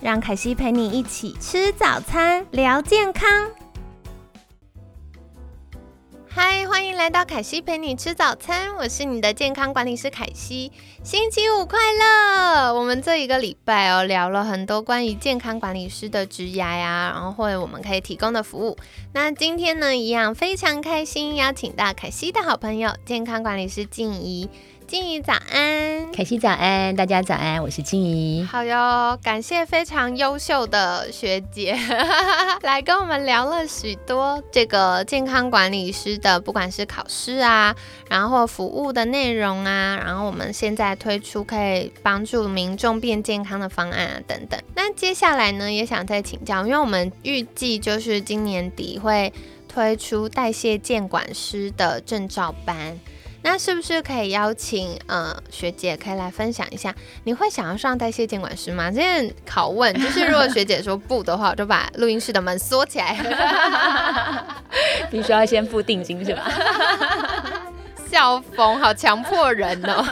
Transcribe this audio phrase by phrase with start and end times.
[0.00, 3.28] 让凯西陪你一起吃早餐，聊健康。
[6.28, 10.70] 嗨，欢迎来到凯西陪你吃早餐，我是你的健康管理师凯西。
[11.02, 12.72] 星期五快乐！
[12.72, 18.76] 我们这一个礼拜哦，聊了很多关于健康管理师的职涯呀，然后或者我们可以提供的服务。
[19.14, 24.48] 那今天呢，一样非常开心，邀请到凯西的好朋友，健康管理师静怡。
[24.88, 28.42] 静怡早安，凯西早安，大家早安，我是静怡。
[28.50, 31.78] 好哟，感谢非常优秀的学姐
[32.62, 37.76] 来跟我们聊了许多这个健康管理师的，不管是考试啊，
[38.08, 44.58] 然后服务的内容啊，然后我们现在推出可以帮助民众变健康的方案啊等等。
[44.74, 49.30] 那接下来呢，也想再请教，因为我们预计就是今年底会
[49.68, 52.98] 推出代谢健管师的证照班。
[53.42, 56.94] 那是不是可以邀请呃学姐可以来分享一下？
[57.24, 58.90] 你会想要上代谢监管师吗？
[58.90, 63.16] 这件拷问就是，如果学姐说不的话，我就把录音室的门锁起来。
[65.10, 66.50] 必须要先付定金是吧？
[68.10, 70.04] 笑疯，好强迫人哦。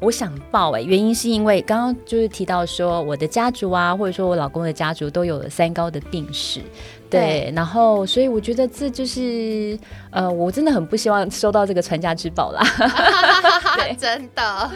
[0.00, 6.60] 我想报哎，原因是因为刚刚就是提到说我的家族啊，或者说我老公的家族都有了三高的病史。
[7.10, 9.78] 对，然后所以我觉得这就是，
[10.10, 12.62] 呃，我真的很不希望收到这个传家之宝啦。
[13.98, 14.70] 真的。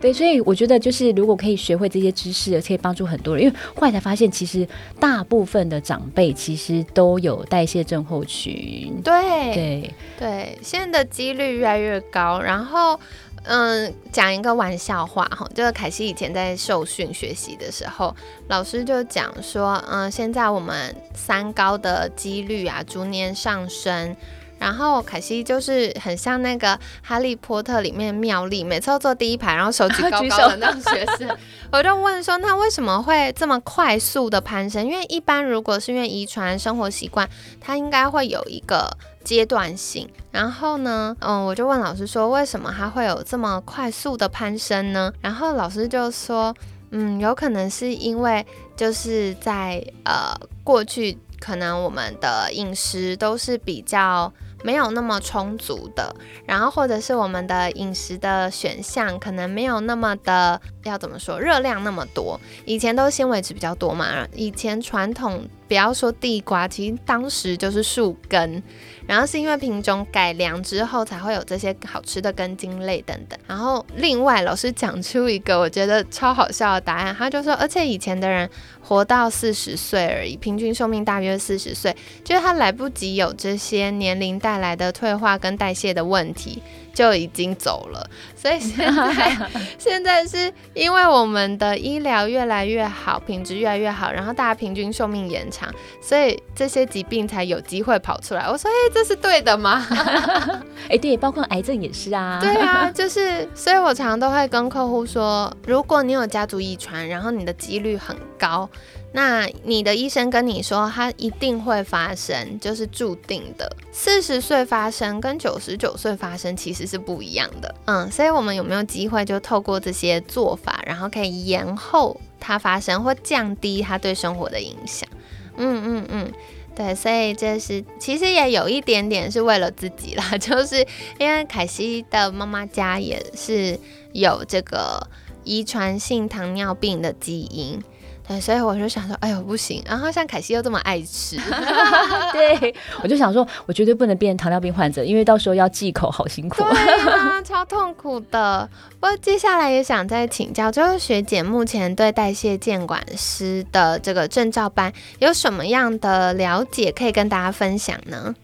[0.00, 3.44] 对，所以我觉得就是如果可以学会这些知识，可以帮助很多人。
[3.44, 4.66] 因为后来才发现，其实
[5.00, 9.00] 大部分的长辈其实都有代谢症候群。
[9.02, 12.98] 对对对，现在的几率越来越高，然后。
[13.44, 18.14] 嗯，讲一个玩笑话哈，就是凯西以前在受训学习的时候，
[18.48, 24.14] 老师就讲说，嗯，现在我们三高的几率啊逐年上升，
[24.58, 31.36] 然后凯西就是很像那个哈利波特里面妙丽，每次都坐第一排，然后手举 高高的那种学生，
[31.72, 34.84] 我就问说，那为什么会这么快速的攀升？
[34.84, 37.28] 因为一般如果是因为遗传生活习惯，
[37.60, 38.96] 它应该会有一个。
[39.24, 45.12] 阶段性，然后呢，嗯，我就问老师说，为什么它会有这么快速的攀升呢？
[45.20, 46.54] 然后老师就说，
[46.92, 54.32] 嗯，有可能是因为就是在呃过去，可能我们的饮食都是比较。
[54.62, 56.14] 没有那么充足的，
[56.46, 62.40] 然后或者是我们的饮食的选项可能没有那么的，要怎么说，热量那么多。
[62.64, 68.62] 以前都是纤维质比较多嘛，以前传统不要说地瓜，其实当时就是树根，
[69.06, 73.38] 然后是因为品种改良之后才会有这些好吃的根茎类等等。
[73.46, 78.48] 然后另外老师讲出一个我觉得超好笑的答案，他就说，而且以前的人。
[78.80, 81.94] 活到四十岁而已，平均寿命大约四十岁，
[82.24, 86.62] 就是他来不及有这些年龄带来的退化跟代谢的问题。
[86.98, 89.36] 就已经走了，所以现在
[89.78, 95.72] 现在是因为我们的医疗越来越好，品质越来越好，然后大家平均寿命延长，
[96.02, 98.50] 所以这些疾病才有机会跑出来。
[98.50, 99.86] 我说，哎，这是对的吗？
[100.90, 102.40] 哎，对，包括癌症也是啊。
[102.42, 108.68] 对啊，就是，所以我常常都会跟客户说，如果你有家族遗传，然后你的几率很高。
[109.10, 113.74] 那你的医生跟你说，它一定会发生，就是注定的。
[113.90, 125.08] 四十岁发生跟九十九岁发生其实是不一样的，嗯，所以我们有没有机会就透过这些做法，然后可以延后它发生或降低它对生活的影响？
[125.56, 126.32] 嗯嗯嗯，
[126.76, 130.86] 对，所以这是其实也有一点点是为了自己啦， 就是
[131.18, 133.80] 因为凯西的妈妈家也是
[134.12, 135.08] 有这个
[135.44, 137.82] 遗传性糖尿病的基因。
[138.28, 141.36] 对，所以我就想说，哎呦不行，然后像凯西又这么爱吃，
[142.32, 148.68] 对，我就想说，我绝对不能变糖尿病患者，因为到时候要忌口，好辛苦，对啊，超痛苦的。
[149.00, 158.34] 不过接下来也想再请教，就是学姐目前对代谢监管师的这个证照班有什么样的了解，可以跟大家分享呢？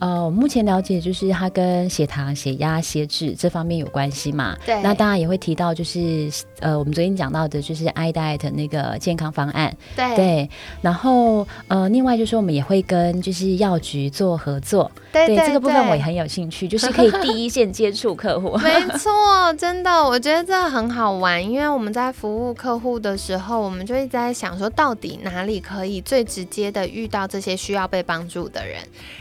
[0.00, 4.56] 呃，目前了解就是它跟血糖、血压、血脂这方面有关系嘛。
[4.66, 9.76] 对那当然也会提到，就是呃，我们昨天讲到的，就是 i diet 那个健康方案。
[9.94, 10.50] 对对，
[10.80, 14.90] 然后呃，另外就是我们也会跟就是药局做合作。
[15.12, 18.56] 对对这个部分我也很有兴趣，就是可以第一线接触客户。
[18.62, 28.78] 没错，真的，我觉得这很好玩，因为我们在服务客户的时候，我们就一直在想说，到底哪里可以最直接的遇到这些需要被帮助的人。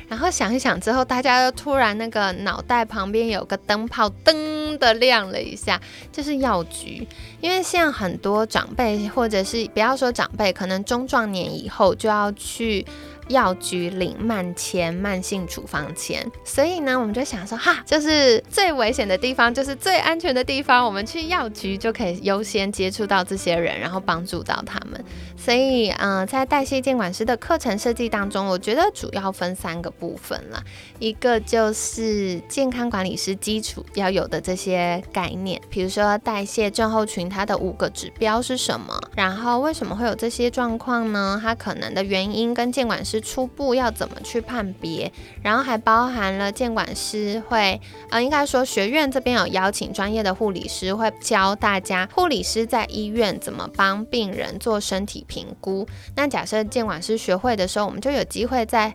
[0.08, 5.80] 然后想一想之后，大家又突然那个脑袋旁边有个灯泡噔的亮了一下，
[6.12, 7.08] 就是药局。
[7.40, 12.86] 因为现在很多长辈，或者是不要说长辈，可能中壮年以后就要去
[13.30, 25.04] 药局领慢签、慢性处方签，所以呢，我们就想说，哈，就是最危险的地方，就是最安全的地方，我们去药局就可以优先接触到这些人，然后帮助到他们。
[25.38, 30.62] 所以，嗯、在代谢监管师的课程设计当中，我觉得主要分三个部分啦，
[31.00, 41.40] 一个就是健康管理师基础要有的这些概念，比如说代谢症候群它的五个指标是什么，然后为什么会有这些状况呢？
[41.42, 45.12] 它可能的原因跟监管师初步要怎么去判别，
[45.42, 47.80] 然后还包含了监管师会，
[48.10, 55.88] 呃，应该说学院这边有邀请专业的护理师会教大家，护理师在医院怎么帮病人做身体评估。
[56.16, 58.94] 那假设监管师学会的时候，我们就有机会在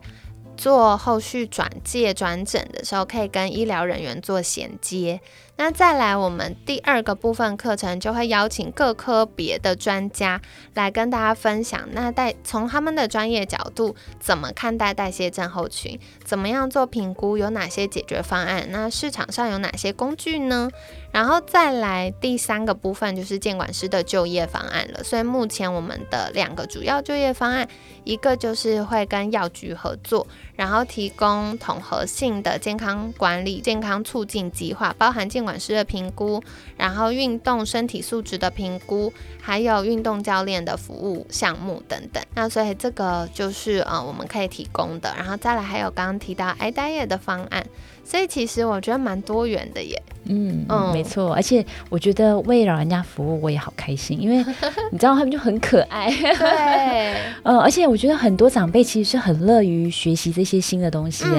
[0.56, 5.20] 做后续转介转诊的时候，可以跟医疗人员做衔接。
[5.56, 10.41] 那再来，我们第二个部分课程就会邀请各科别的专家
[10.75, 20.69] 来跟大家分享，那代从他们的专业角度怎么看待代谢症候群，怎么样做评估，有哪些解决方案，那市场上有哪些工具呢？
[21.12, 25.05] 然后再来第三个部分就是监管师的就业方案了。
[25.05, 27.69] 所以目前我们的两个主要就业方案，
[28.03, 36.43] 一个就是会跟药局合作，然后提供统合性的健康管理、健康促进计划，包含监管师的评估，
[36.77, 42.23] 然后运动身体素质的评估，还有运动教练的服务项目等等。
[42.35, 47.67] 那所以这个就是呃我们可以提供的，然后再来还有刚刚提到 i d i e 的方案。
[48.05, 50.01] 所以其实我觉得蛮多元的耶。
[50.27, 50.93] 嗯，嗯。
[50.93, 54.37] 没错，而且我觉得为老人家服务，我也好开心，因为
[54.91, 61.31] 你知道他们就很可爱，对，嗯， 而且我觉得很多长辈其实是很乐于学习这些新的东西，哎、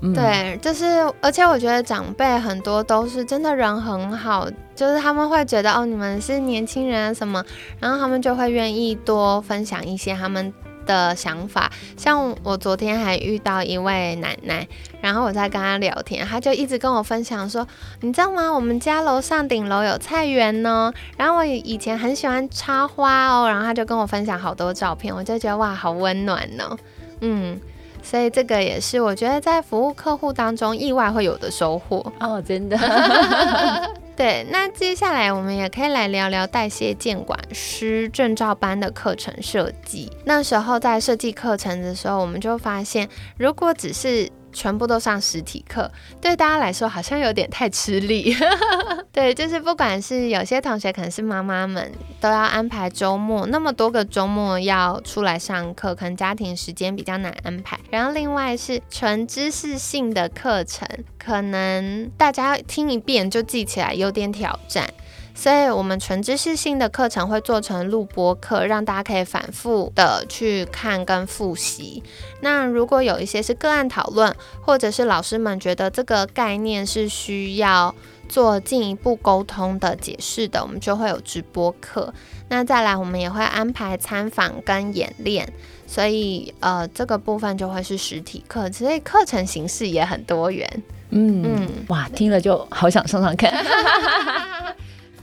[0.00, 0.84] 嗯，嗯，对，就是，
[1.20, 7.44] 而且我觉得长辈很多都是真的人很好，就是他们会觉得哦，你们是年轻人啊什么，
[7.78, 10.52] 然后他们就会愿意多分享一些他们
[10.84, 11.70] 的想法。
[11.96, 14.66] 像我昨天还遇到一位奶奶，
[15.00, 17.66] 然后我在跟她聊天，她就一直跟我分享说，
[18.00, 18.52] 你知道吗？
[18.52, 26.76] 我们家楼上顶楼有菜园呢，然后我以前很喜欢插花哦，然后她就跟我分享好多照片，我就觉得哇，好温暖哦，
[27.20, 27.60] 嗯。
[28.06, 32.04] 所以这个也是我觉得在服务客户当中意外会有的收获。
[32.20, 32.76] 哦，真的，
[34.16, 40.10] 对，那接下来我们也可以来聊聊代谢监管师证照班的课程设计。
[40.24, 45.90] 那时候在设计课程的时候，我们就发现，如果只是全部都上实体课，
[46.20, 48.34] 对大家来说好像有点太吃力。
[49.12, 57.78] 对，就是不管是有些同学可能是妈妈们都要安排周末，那么多个周末要出来上课，可能家庭时间比较难安排。
[57.90, 64.88] 然后另外是纯知识性的课程，可能大家听一遍就记起来有点挑战。
[65.34, 72.02] 所以，我们纯知识性的课程会做成录播课，让大家可以反复的去看跟复习。
[72.40, 77.94] 那如果有一些是个案讨论，或者是老师们觉得这个概念是需要
[78.28, 82.14] 做进一步沟通的解释的，我们就会有直播课。
[82.48, 85.52] 那再来，我们也会安排参访跟演练，
[85.86, 90.82] 所以呃，这个部分就会是实体课，所以课程形式也很多元。
[91.10, 93.52] 嗯嗯哇，听了就好想上上看。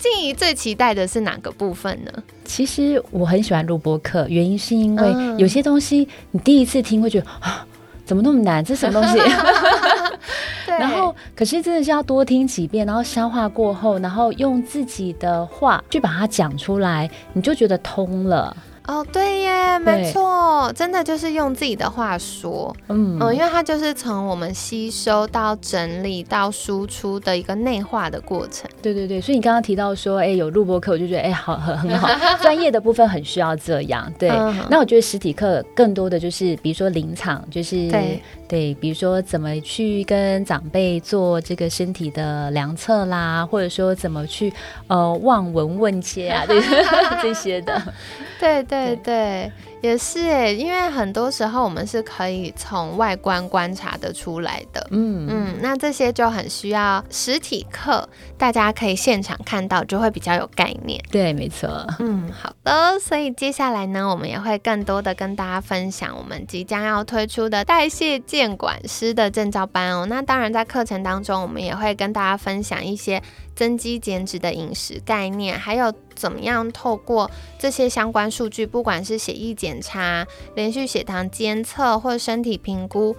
[0.01, 2.12] 静怡最期待的是哪个部分呢？
[2.43, 7.63] 其实我很喜欢录播课，原因是因为嗯有些东西你第一次听会觉得啊，
[8.03, 8.65] 怎么那么难？
[8.65, 9.17] 这什么东西？
[10.65, 18.58] 对然后，可是真的是要多听几遍，然后消化过后，然后用自己的话去把它讲出来，你就觉得通了。
[18.88, 28.69] 哦，对耶，没错，真的就是用自己的话说，嗯嗯，因为它就是从我们吸收到整理到输出的一个内化的过程。
[28.81, 32.09] 对对对，所以你刚刚提到说，哎，有录播课，我就觉得，哎，好，很很好，
[32.41, 34.11] 专业的部分很需要这样。
[34.17, 44.51] 对，嗯那我觉得实体课更多的就是，比如说临场，就是对对，比如说怎么去跟长辈做这个身体的量测啦，或者说怎么去
[44.88, 46.59] 呃望闻问切啊，对
[47.21, 47.79] 这些的。
[48.41, 49.51] 对对对，
[49.81, 54.88] 也是诶，因为很多时候我们是可以从外观观察得出来的。
[54.91, 58.07] 嗯嗯，那这些就很需要实体课，
[58.38, 61.03] 大家可以现场看到，就会比较有概念。
[61.09, 61.85] 对，没错。
[62.00, 63.00] 嗯，好的。
[63.00, 70.05] 所以接下来呢，我们也会更多的跟大家分享我们即将要推出的代谢监管师的证照班哦。
[70.07, 73.21] 那当然，在课程当中，我们也会跟大家分享一些。
[73.53, 83.15] 增肌减脂的饮食概念，还有怎么样透过这些相关数据，不管是血液检检查、连续血糖监测或身体评估，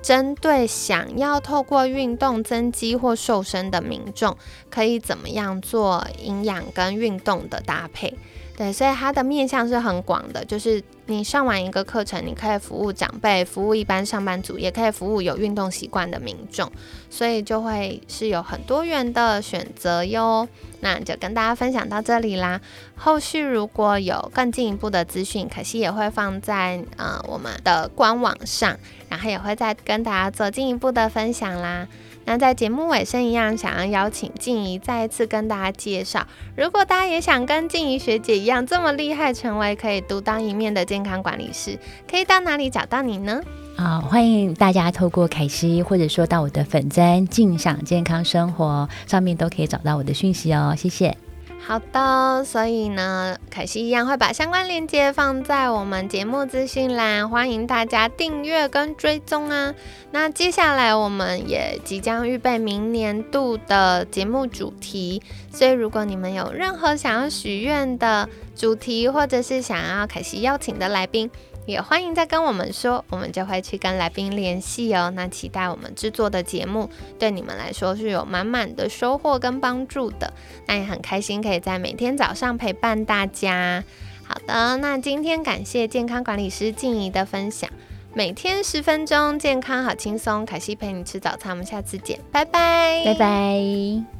[0.00, 4.36] 针对想要透过运动增肌或瘦身的民众，
[4.70, 8.16] 可以怎么样做营养跟运动的搭配。
[8.58, 16.68] 对，所以它的面向是很广的，就是你上完一个课程，你可以服务长辈，服务一般上班族，也可以服务有运动习惯的民众，
[17.08, 20.48] 所以就会是有很多元的选择哟。
[20.80, 22.60] 那就跟大家分享到这里啦。
[22.96, 28.76] 后续如果有更进一步的资讯，可惜也会放在呃我们的官网上，
[29.08, 31.86] 然后也会再跟大家做进一步的分享啦。
[32.28, 43.40] 那在节目尾声一样，想要邀请静怡再一次跟大家介绍，如果大家也想跟静怡学姐一样这么厉害，成为可以独当一面的健康管理师，可以到哪里找到你呢？
[43.76, 51.16] 啊，欢迎大家透过凯西，或者说到我的粉针“静享健康生活”上面都可以找到我的讯息哦，谢谢。
[51.60, 59.74] 好的，所以呢，凯西一样会把相关链接放在我们节目资讯栏，欢迎大家订阅跟追踪啊。
[60.10, 65.20] 那接下来我们也即将预备明年度的节目主题，
[65.52, 71.30] 所以如果你们有任何想要许愿的主题，或者是想要凯西邀请的来宾。
[71.68, 75.12] 也欢迎再跟我们说，我们就会去跟来宾联系哦。
[75.14, 80.32] 那期待我们制作的节目对你们来说是有满满的收获跟帮助的。
[80.66, 83.84] 那也很开心可以在每天早上陪伴大家。
[84.26, 87.68] 好的，那今天感谢健康管理师静怡的分享，
[88.14, 90.46] 每天十分钟，健康好轻松。
[90.46, 94.17] 凯西陪你吃早餐，我们下次见，拜拜，拜拜。